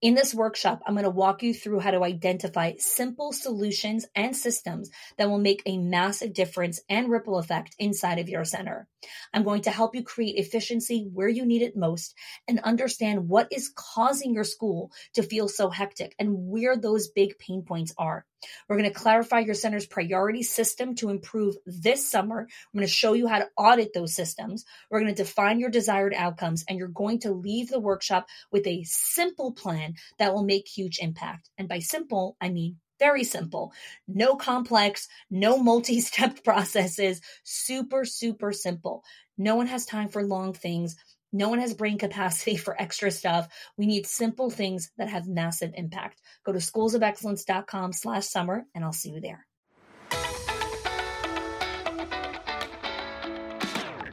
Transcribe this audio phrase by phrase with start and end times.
[0.00, 4.34] In this workshop, I'm going to walk you through how to identify simple solutions and
[4.34, 8.88] systems that will make a massive difference and ripple effect inside of your center.
[9.34, 12.14] I'm going to help you create efficiency where you need it most
[12.48, 17.38] and understand what is causing your school to feel so hectic and where those big
[17.38, 18.24] pain points are.
[18.68, 22.40] We're going to clarify your center's priority system to improve this summer.
[22.40, 24.64] I'm going to show you how to audit those systems.
[24.90, 28.66] We're going to define your desired outcomes, and you're going to leave the workshop with
[28.66, 31.50] a simple plan that will make huge impact.
[31.58, 33.72] And by simple, I mean very simple.
[34.06, 37.20] No complex, no multi step processes.
[37.42, 39.02] Super, super simple.
[39.38, 40.96] No one has time for long things.
[41.32, 43.48] No one has brain capacity for extra stuff.
[43.76, 46.20] We need simple things that have massive impact.
[46.44, 49.46] Go to schoolsofexcellence.com slash summer and I'll see you there.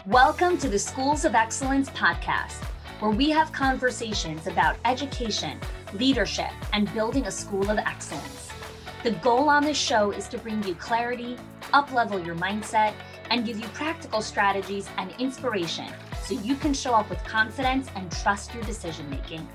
[0.06, 2.64] Welcome to the Schools of Excellence podcast,
[3.00, 5.60] where we have conversations about education,
[5.94, 8.52] leadership, and building a school of excellence.
[9.04, 11.36] The goal on this show is to bring you clarity,
[11.73, 12.94] uplevel your mindset,
[13.32, 15.92] and give you practical strategies and inspiration
[16.28, 19.47] so you can show up with confidence and trust your decision making.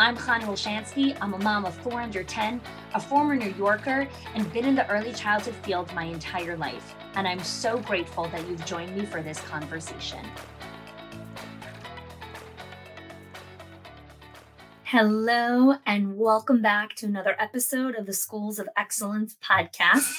[0.00, 1.16] I'm Chana Wilshansky.
[1.20, 2.60] I'm a mom of four under 10,
[2.94, 6.96] a former New Yorker, and been in the early childhood field my entire life.
[7.14, 10.26] And I'm so grateful that you've joined me for this conversation.
[14.82, 20.12] Hello, and welcome back to another episode of the Schools of Excellence podcast.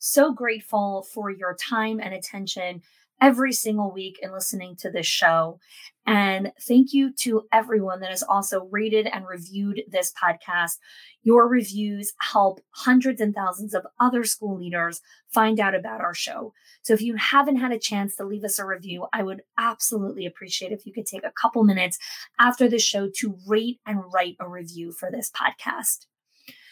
[0.00, 2.82] So grateful for your time and attention
[3.20, 5.58] every single week in listening to this show.
[6.06, 10.78] And thank you to everyone that has also rated and reviewed this podcast.
[11.22, 15.00] Your reviews help hundreds and thousands of other school leaders
[15.32, 16.52] find out about our show.
[16.82, 20.26] So if you haven't had a chance to leave us a review, I would absolutely
[20.26, 21.98] appreciate if you could take a couple minutes
[22.38, 26.06] after the show to rate and write a review for this podcast.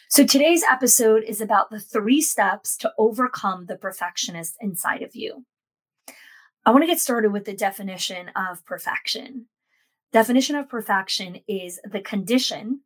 [0.09, 5.45] So today's episode is about the three steps to overcome the perfectionist inside of you.
[6.65, 9.47] I want to get started with the definition of perfection.
[10.13, 12.81] Definition of perfection is the condition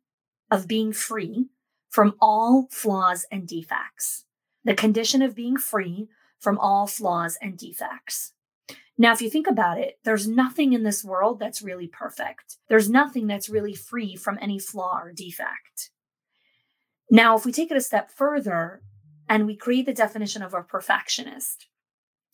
[0.50, 1.46] of being free
[1.88, 4.24] from all flaws and defects.
[4.64, 6.08] The condition of being free
[6.40, 8.32] from all flaws and defects.
[8.96, 12.56] Now, if you think about it, there's nothing in this world that's really perfect.
[12.68, 15.90] There's nothing that's really free from any flaw or defect.
[17.10, 18.82] Now, if we take it a step further
[19.28, 21.68] and we create the definition of a perfectionist,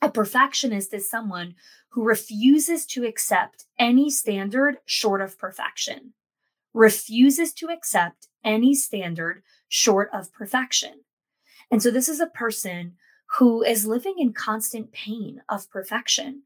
[0.05, 1.55] a perfectionist is someone
[1.89, 6.13] who refuses to accept any standard short of perfection,
[6.75, 11.01] refuses to accept any standard short of perfection.
[11.71, 12.97] And so this is a person
[13.39, 16.43] who is living in constant pain of perfection.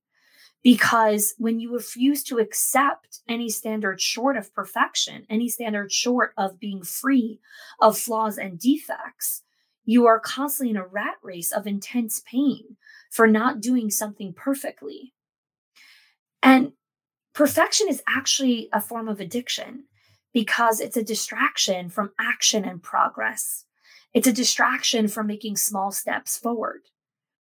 [0.62, 6.60] Because when you refuse to accept any standard short of perfection, any standard short of
[6.60, 7.40] being free
[7.80, 9.42] of flaws and defects,
[9.84, 12.76] you are constantly in a rat race of intense pain
[13.10, 15.14] for not doing something perfectly.
[16.42, 16.72] And
[17.34, 19.84] perfection is actually a form of addiction
[20.32, 23.64] because it's a distraction from action and progress.
[24.14, 26.82] It's a distraction from making small steps forward.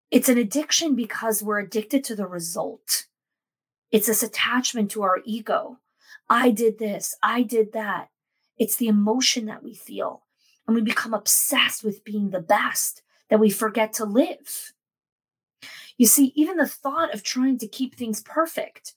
[0.10, 3.06] It's an addiction because we're addicted to the result.
[3.92, 5.80] It's this attachment to our ego.
[6.30, 8.10] I did this, I did that.
[8.58, 10.24] It's the emotion that we feel.
[10.66, 14.74] And we become obsessed with being the best that we forget to live.
[15.98, 18.94] You see, even the thought of trying to keep things perfect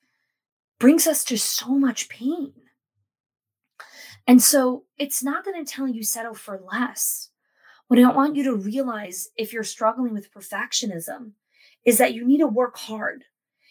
[0.79, 2.53] brings us to so much pain.
[4.27, 7.31] And so it's not that I'm telling you settle for less.
[7.89, 11.33] What I want you to realize if you're struggling with perfectionism
[11.85, 13.25] is that you need to work hard.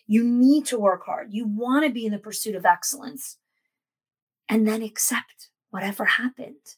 [0.07, 1.27] You need to work hard.
[1.31, 3.37] You want to be in the pursuit of excellence
[4.49, 6.75] and then accept whatever happened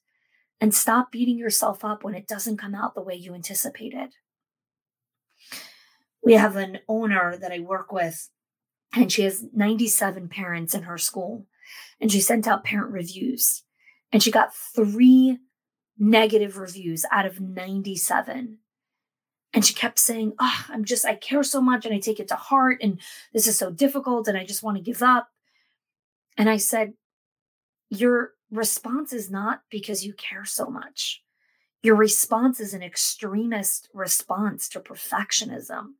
[0.59, 4.13] and stop beating yourself up when it doesn't come out the way you anticipated
[6.23, 8.29] we have an owner that I work with,
[8.93, 11.45] and she has 97 parents in her school.
[11.99, 13.63] And she sent out parent reviews,
[14.11, 15.37] and she got three
[15.97, 18.57] negative reviews out of 97.
[19.53, 22.27] And she kept saying, Oh, I'm just, I care so much and I take it
[22.29, 22.79] to heart.
[22.81, 22.99] And
[23.33, 24.27] this is so difficult.
[24.27, 25.29] And I just want to give up.
[26.37, 26.93] And I said,
[27.89, 31.21] Your response is not because you care so much.
[31.83, 35.93] Your response is an extremist response to perfectionism.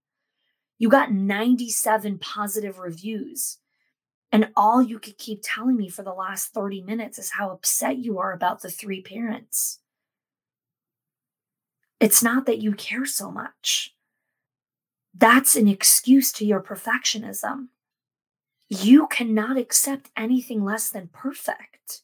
[0.82, 3.60] You got 97 positive reviews.
[4.32, 8.00] And all you could keep telling me for the last 30 minutes is how upset
[8.00, 9.78] you are about the three parents.
[12.00, 13.94] It's not that you care so much.
[15.14, 17.68] That's an excuse to your perfectionism.
[18.68, 22.02] You cannot accept anything less than perfect.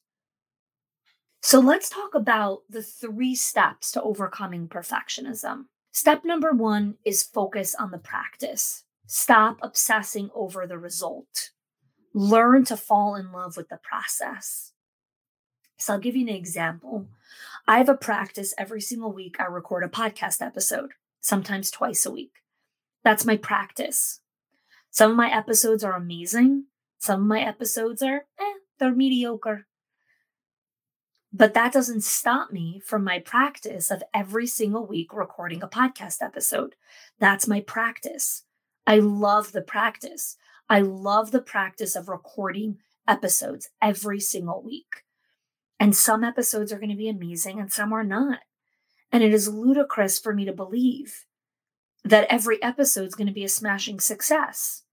[1.41, 5.65] So let's talk about the three steps to overcoming perfectionism.
[5.91, 8.83] Step number one is focus on the practice.
[9.05, 11.51] Stop obsessing over the result.
[12.13, 14.73] Learn to fall in love with the process.
[15.77, 17.07] So I'll give you an example.
[17.67, 19.37] I have a practice every single week.
[19.39, 20.91] I record a podcast episode,
[21.21, 22.31] sometimes twice a week.
[23.03, 24.21] That's my practice.
[24.89, 26.65] Some of my episodes are amazing.
[26.97, 29.67] Some of my episodes are, eh, they're mediocre.
[31.37, 36.23] But that doesn't stop me from my practice of every single week recording a podcast
[36.23, 36.73] episode.
[37.19, 38.43] That's my practice.
[38.87, 40.35] I love the practice.
[40.67, 45.03] I love the practice of recording episodes every single week.
[45.79, 48.39] And some episodes are going to be amazing and some are not.
[49.11, 51.25] And it is ludicrous for me to believe
[52.03, 54.85] that every episode is going to be a smashing success.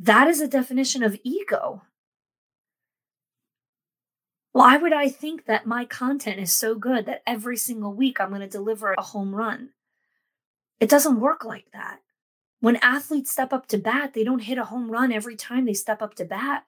[0.00, 1.82] That is a definition of ego.
[4.58, 8.30] Why would I think that my content is so good that every single week I'm
[8.30, 9.68] going to deliver a home run?
[10.80, 12.00] It doesn't work like that.
[12.58, 15.74] When athletes step up to bat, they don't hit a home run every time they
[15.74, 16.64] step up to bat.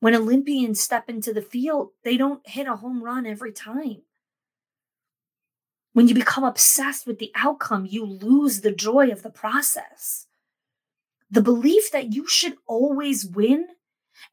[0.00, 4.02] When Olympians step into the field, they don't hit a home run every time.
[5.92, 10.26] When you become obsessed with the outcome, you lose the joy of the process.
[11.30, 13.68] The belief that you should always win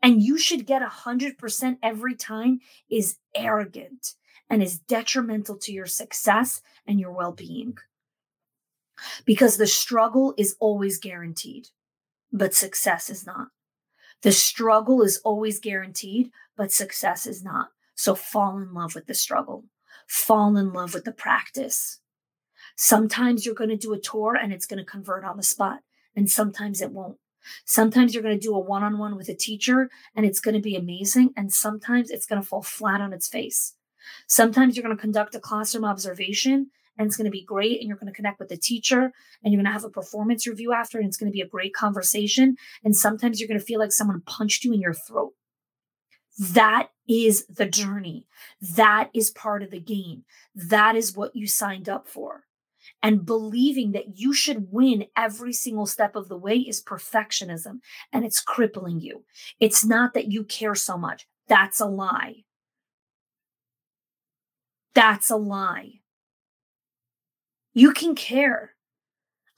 [0.02, 4.14] and you should get 100% every time is arrogant
[4.50, 7.78] and is detrimental to your success and your well being.
[9.26, 11.70] Because the struggle is always guaranteed,
[12.32, 13.50] but success is not.
[14.24, 17.70] The struggle is always guaranteed, but success is not.
[17.94, 19.66] So fall in love with the struggle,
[20.08, 22.00] fall in love with the practice.
[22.76, 25.80] Sometimes you're going to do a tour and it's going to convert on the spot,
[26.16, 27.18] and sometimes it won't.
[27.66, 30.56] Sometimes you're going to do a one on one with a teacher and it's going
[30.56, 33.74] to be amazing, and sometimes it's going to fall flat on its face.
[34.28, 37.88] Sometimes you're going to conduct a classroom observation and it's going to be great and
[37.88, 39.12] you're going to connect with the teacher
[39.44, 41.48] and you're going to have a performance review after and it's going to be a
[41.48, 45.34] great conversation and sometimes you're going to feel like someone punched you in your throat.
[46.40, 48.28] That is the journey.
[48.62, 50.24] That is part of the game.
[50.54, 52.44] That is what you signed up for
[53.04, 57.80] and believing that you should win every single step of the way is perfectionism
[58.12, 59.24] and it's crippling you
[59.60, 62.44] it's not that you care so much that's a lie
[64.94, 66.00] that's a lie
[67.78, 68.74] you can care.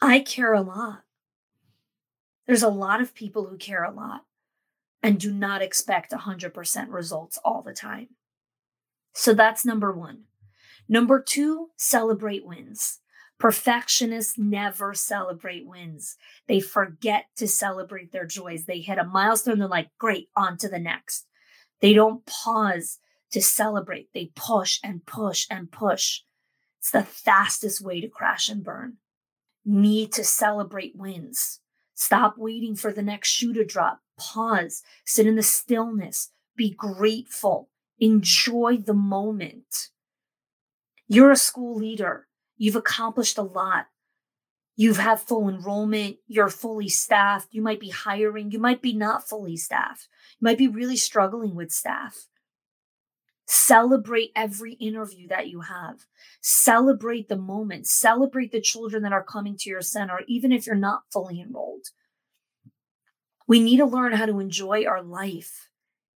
[0.01, 1.03] I care a lot.
[2.47, 4.25] There's a lot of people who care a lot
[5.01, 8.09] and do not expect 100% results all the time.
[9.13, 10.23] So that's number one.
[10.89, 12.99] Number two, celebrate wins.
[13.39, 16.17] Perfectionists never celebrate wins.
[16.47, 18.65] They forget to celebrate their joys.
[18.65, 21.25] They hit a milestone, they're like, great, on to the next.
[21.79, 22.99] They don't pause
[23.31, 24.09] to celebrate.
[24.13, 26.21] They push and push and push.
[26.79, 28.97] It's the fastest way to crash and burn.
[29.65, 31.59] Need to celebrate wins.
[31.93, 33.99] Stop waiting for the next shoe to drop.
[34.17, 37.69] Pause, sit in the stillness, be grateful,
[37.99, 39.89] enjoy the moment.
[41.07, 42.28] You're a school leader.
[42.59, 43.87] You've accomplished a lot.
[44.75, 46.17] You have had full enrollment.
[46.27, 47.47] You're fully staffed.
[47.51, 48.51] You might be hiring.
[48.51, 50.07] You might be not fully staffed.
[50.39, 52.27] You might be really struggling with staff.
[53.45, 56.05] Celebrate every interview that you have.
[56.41, 57.87] Celebrate the moment.
[57.87, 61.87] Celebrate the children that are coming to your center, even if you're not fully enrolled.
[63.47, 65.69] We need to learn how to enjoy our life,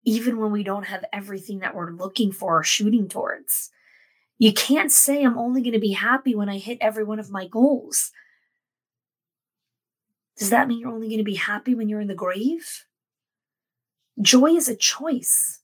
[0.04, 3.72] even when we don't have everything that we're looking for or shooting towards.
[4.44, 7.32] You can't say, I'm only going to be happy when I hit every one of
[7.32, 8.12] my goals.
[10.38, 12.84] Does that mean you're only going to be happy when you're in the grave?
[14.22, 15.62] Joy is a choice.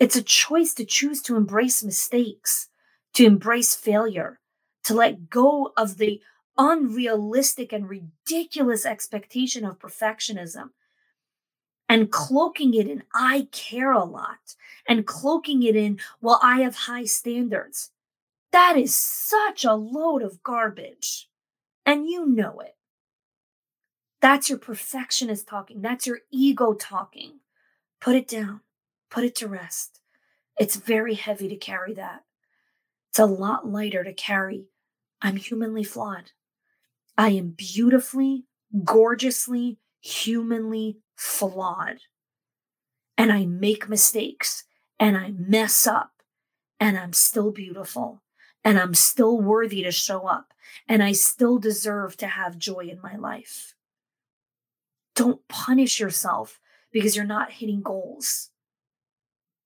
[0.00, 2.70] It's a choice to choose to embrace mistakes,
[3.14, 4.40] to embrace failure,
[4.82, 6.20] to let go of the
[6.56, 10.70] unrealistic and ridiculous expectation of perfectionism
[11.88, 16.74] and cloaking it in I care a lot and cloaking it in, well, I have
[16.74, 17.90] high standards.
[18.52, 21.28] That is such a load of garbage.
[21.84, 22.76] And you know it.
[24.20, 25.80] That's your perfectionist talking.
[25.80, 27.40] That's your ego talking.
[28.00, 28.60] Put it down.
[29.10, 30.00] Put it to rest.
[30.58, 32.24] It's very heavy to carry that.
[33.10, 34.66] It's a lot lighter to carry.
[35.22, 36.32] I'm humanly flawed.
[37.16, 38.44] I am beautifully,
[38.84, 41.98] gorgeously, humanly flawed.
[43.16, 44.64] And I make mistakes
[44.98, 46.22] and I mess up
[46.78, 48.22] and I'm still beautiful
[48.64, 50.54] and I'm still worthy to show up
[50.88, 53.74] and I still deserve to have joy in my life.
[55.14, 56.60] Don't punish yourself
[56.92, 58.50] because you're not hitting goals.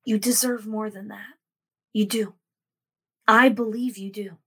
[0.05, 1.35] You deserve more than that.
[1.93, 2.35] You do.
[3.29, 4.39] I believe you do.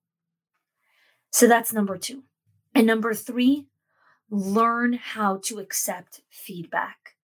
[1.32, 2.24] So that's number two.
[2.74, 3.68] And number three,
[4.30, 7.16] learn how to accept feedback.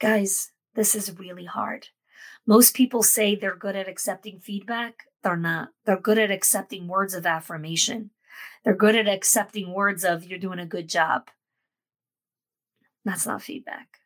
[0.00, 1.88] Guys, this is really hard.
[2.46, 5.04] Most people say they're good at accepting feedback.
[5.22, 5.70] They're not.
[5.84, 8.10] They're good at accepting words of affirmation.
[8.64, 11.28] They're good at accepting words of, you're doing a good job.
[13.04, 13.98] That's not feedback.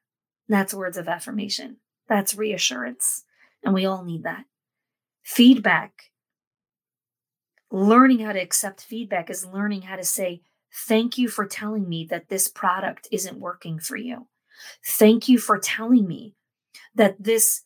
[0.49, 1.77] That's words of affirmation.
[2.09, 3.25] That's reassurance.
[3.65, 4.45] And we all need that.
[5.23, 6.11] Feedback,
[7.71, 10.43] learning how to accept feedback is learning how to say,
[10.87, 14.29] Thank you for telling me that this product isn't working for you.
[14.87, 16.35] Thank you for telling me
[16.95, 17.63] that this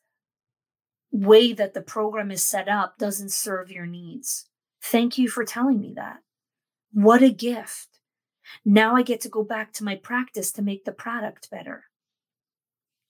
[1.10, 4.46] way that the program is set up doesn't serve your needs.
[4.82, 6.18] Thank you for telling me that.
[6.92, 7.88] What a gift.
[8.64, 11.84] Now I get to go back to my practice to make the product better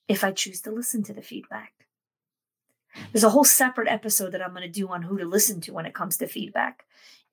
[0.09, 1.73] if I choose to listen to the feedback.
[3.13, 5.73] There's a whole separate episode that I'm going to do on who to listen to
[5.73, 6.85] when it comes to feedback.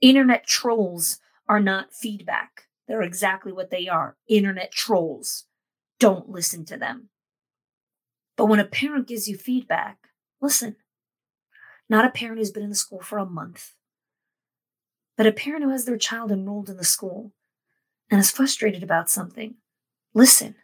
[0.02, 5.46] Internet trolls are not feedback, they're exactly what they are internet trolls.
[6.00, 7.10] Don't listen to them.
[8.38, 9.98] But when a parent gives you feedback,
[10.42, 10.78] Listen,
[11.90, 13.74] not a parent who's been in the school for a month,
[15.18, 17.34] but a parent who has their child enrolled in the school
[18.10, 19.56] and is frustrated about something.
[20.14, 20.56] Listen.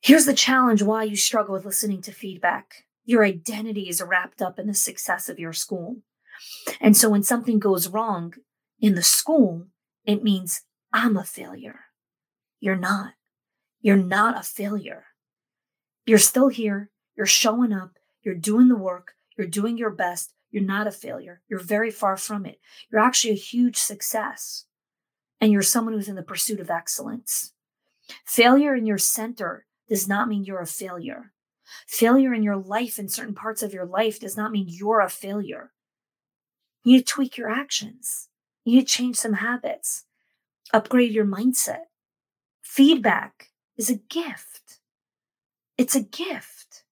[0.00, 2.84] Here's the challenge why you struggle with listening to feedback.
[3.04, 5.96] Your identity is wrapped up in the success of your school.
[6.80, 8.34] And so when something goes wrong
[8.80, 9.66] in the school,
[10.04, 11.80] it means I'm a failure.
[12.60, 13.14] You're not.
[13.80, 15.06] You're not a failure.
[16.04, 16.90] You're still here.
[17.16, 20.32] You're showing up, you're doing the work, you're doing your best.
[20.50, 21.42] You're not a failure.
[21.48, 22.60] You're very far from it.
[22.90, 24.64] You're actually a huge success.
[25.40, 27.52] And you're someone who's in the pursuit of excellence.
[28.24, 31.32] Failure in your center does not mean you're a failure.
[31.86, 35.10] Failure in your life, in certain parts of your life, does not mean you're a
[35.10, 35.72] failure.
[36.84, 38.28] You need to tweak your actions.
[38.68, 40.06] You change some habits,
[40.74, 41.84] upgrade your mindset.
[42.60, 44.80] Feedback is a gift.
[45.78, 46.82] It's a gift.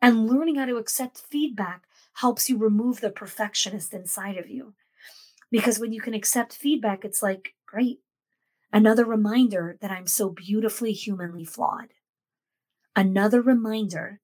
[0.00, 1.82] And learning how to accept feedback
[2.14, 4.72] helps you remove the perfectionist inside of you.
[5.50, 8.00] Because when you can accept feedback, it's like, great,
[8.72, 11.88] another reminder that I'm so beautifully humanly flawed.
[12.96, 14.20] Another reminder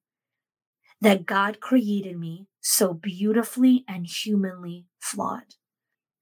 [1.02, 5.56] that God created me so beautifully and humanly flawed.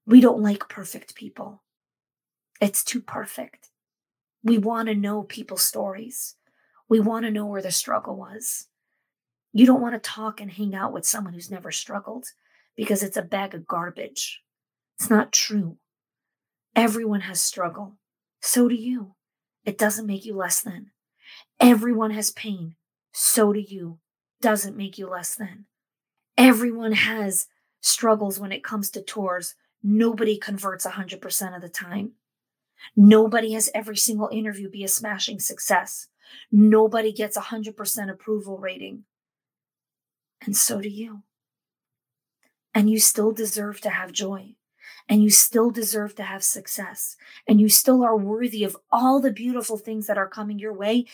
[0.07, 1.63] We don't like perfect people.
[2.61, 3.71] It's too perfect.
[4.43, 6.37] We want to know people's stories.
[6.89, 8.69] We want to know where the struggle was.
[9.53, 12.27] You don't want to talk and hang out with someone who's never struggled
[12.77, 14.43] because it's a bag of garbage.
[14.99, 15.79] It's not true.
[16.77, 17.95] Everyone has struggle.
[18.43, 19.15] So do you.
[19.65, 20.91] It doesn't make you less than.
[21.61, 22.75] Everyone has pain.
[23.13, 23.99] So do you.
[24.43, 25.67] Doesn't make you less than.
[26.37, 27.47] Everyone has
[27.81, 29.55] struggles when it comes to tours.
[29.85, 32.13] Nobody converts 100% of the time.
[32.97, 36.09] Nobody has every single interview be a smashing success.
[36.51, 39.05] Nobody gets a 100% approval rating
[40.45, 41.23] and so do you.
[42.75, 44.55] And you still deserve to have joy.
[45.09, 47.17] And you still deserve to have success.
[47.47, 51.07] And you still are worthy of all the beautiful things that are coming your way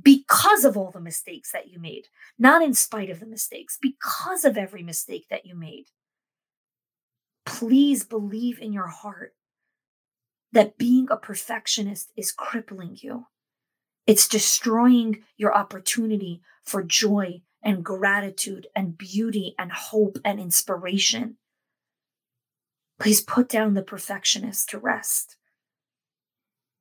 [0.00, 4.44] because of all the mistakes that you made, not in spite of the mistakes, because
[4.44, 5.86] of every mistake that you made.
[7.46, 9.34] Please believe in your heart
[10.52, 13.26] that being a perfectionist is crippling you.
[14.06, 21.36] It's destroying your opportunity for joy and gratitude and beauty and hope and inspiration.
[22.98, 25.36] Please put down the perfectionist to rest.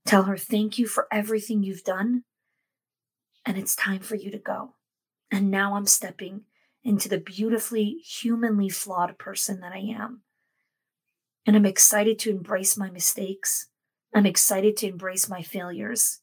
[0.06, 2.24] Tell her, thank you for everything you've done,
[3.46, 4.76] and it's time for you to go.
[5.32, 6.42] And now I'm stepping
[6.84, 10.22] into the beautifully humanly flawed person that I am.
[11.46, 13.68] And I'm excited to embrace my mistakes.
[14.14, 16.20] I'm excited to embrace my failures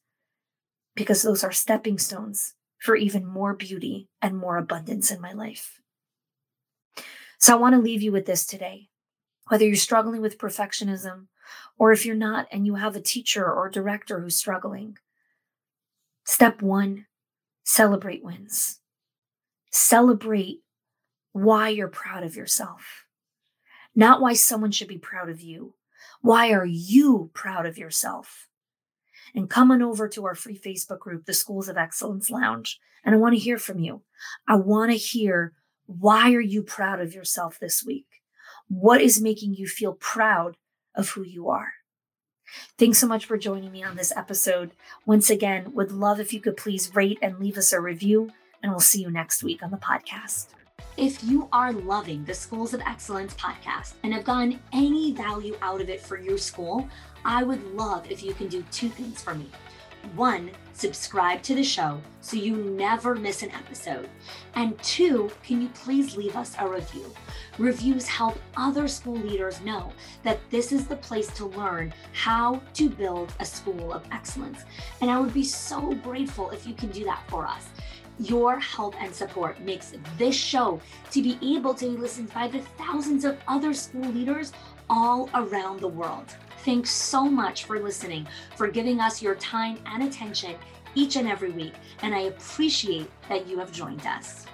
[0.95, 5.79] because those are stepping stones for even more beauty and more abundance in my life.
[7.39, 8.89] So I want to leave you with this today.
[9.47, 11.27] Whether you're struggling with perfectionism,
[11.77, 14.97] or if you're not and you have a teacher or director who's struggling,
[16.25, 17.05] step one,
[17.63, 18.79] celebrate wins.
[19.71, 20.59] Celebrate
[21.31, 23.02] why you're proud of yourself,
[23.95, 25.73] not why someone should be proud of you.
[26.21, 28.47] Why are you proud of yourself?
[29.35, 32.79] and come on over to our free Facebook group, the Schools of Excellence Lounge.
[33.03, 34.01] And I want to hear from you.
[34.47, 35.53] I want to hear
[35.85, 38.07] why are you proud of yourself this week?
[38.69, 40.55] What is making you feel proud
[40.95, 41.73] of who you are?
[42.77, 44.71] Thanks so much for joining me on this episode.
[45.05, 48.31] Once again, would love if you could please rate and leave us a review,
[48.61, 50.47] and we'll see you next week on the podcast.
[50.97, 55.81] If you are loving the Schools of Excellence podcast and have gotten any value out
[55.81, 56.87] of it for your school,
[57.25, 59.49] I would love if you can do two things for me.
[60.15, 64.07] One, subscribe to the show so you never miss an episode.
[64.53, 67.11] And two, can you please leave us a review?
[67.57, 72.89] Reviews help other school leaders know that this is the place to learn how to
[72.89, 74.63] build a school of excellence.
[75.01, 77.69] And I would be so grateful if you can do that for us.
[78.19, 80.79] Your help and support makes this show
[81.11, 84.53] to be able to be listened by the thousands of other school leaders
[84.89, 86.35] all around the world.
[86.59, 90.55] Thanks so much for listening, for giving us your time and attention
[90.95, 91.73] each and every week.
[92.01, 94.45] And I appreciate that you have joined us.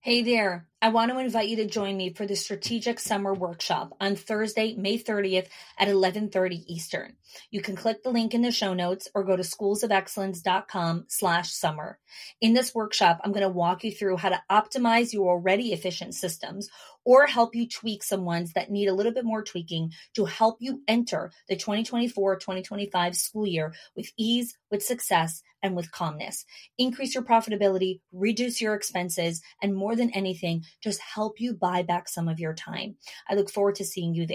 [0.00, 0.66] Hey there.
[0.82, 4.74] I want to invite you to join me for the Strategic Summer Workshop on Thursday,
[4.74, 7.16] May 30th at 11:30 Eastern.
[7.50, 11.98] You can click the link in the show notes or go to schoolsofexcellence.com slash summer.
[12.42, 16.14] In this workshop, I'm going to walk you through how to optimize your already efficient
[16.14, 16.68] systems
[17.06, 20.56] or help you tweak some ones that need a little bit more tweaking to help
[20.60, 26.44] you enter the 2024-2025 school year with ease, with success, and with calmness.
[26.78, 32.08] Increase your profitability, reduce your expenses, and more than anything, just help you buy back
[32.08, 32.96] some of your time.
[33.28, 34.34] I look forward to seeing you there.